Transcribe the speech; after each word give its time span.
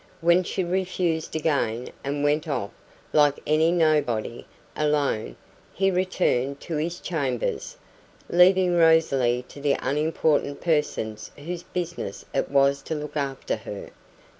When 0.19 0.41
she 0.43 0.63
refused 0.63 1.35
again, 1.35 1.89
and 2.03 2.23
went 2.23 2.47
off, 2.47 2.71
like 3.13 3.39
any 3.45 3.71
nobody, 3.71 4.47
alone, 4.75 5.35
he 5.75 5.91
returned 5.91 6.59
to 6.61 6.77
his 6.77 6.99
chambers, 6.99 7.77
leaving 8.27 8.75
Rosalie 8.75 9.45
to 9.49 9.61
the 9.61 9.77
unimportant 9.79 10.59
persons 10.59 11.29
whose 11.37 11.61
business 11.61 12.25
it 12.33 12.49
was 12.49 12.81
to 12.81 12.95
look 12.95 13.15
after 13.15 13.57
her. 13.57 13.91